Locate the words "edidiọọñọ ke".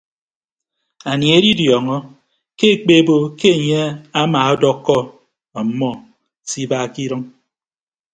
1.37-2.65